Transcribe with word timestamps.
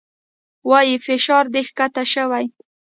وايي 0.69 0.95
فشار 1.05 1.45
دې 1.53 1.61
کښته 1.77 2.03
شوى. 2.13 2.45